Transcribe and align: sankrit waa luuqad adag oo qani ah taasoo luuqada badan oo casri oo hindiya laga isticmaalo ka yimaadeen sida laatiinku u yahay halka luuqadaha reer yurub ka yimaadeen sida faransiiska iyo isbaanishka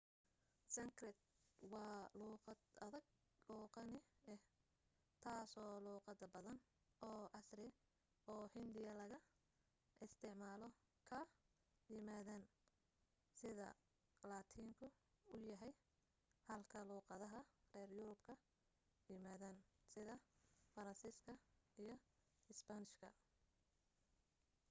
sankrit 0.75 1.17
waa 1.71 1.99
luuqad 2.19 2.59
adag 2.85 3.05
oo 3.53 3.65
qani 3.75 3.99
ah 4.33 4.41
taasoo 5.23 5.73
luuqada 5.85 6.25
badan 6.35 6.57
oo 7.09 7.23
casri 7.33 7.67
oo 8.33 8.43
hindiya 8.55 8.93
laga 9.01 9.17
isticmaalo 10.05 10.67
ka 11.09 11.19
yimaadeen 11.91 12.43
sida 13.39 13.67
laatiinku 14.29 14.85
u 15.35 15.37
yahay 15.49 15.73
halka 16.47 16.79
luuqadaha 16.89 17.39
reer 17.73 17.89
yurub 17.97 18.19
ka 18.27 18.33
yimaadeen 19.09 19.57
sida 19.93 20.15
faransiiska 20.73 21.31
iyo 21.81 21.95
isbaanishka 22.51 23.07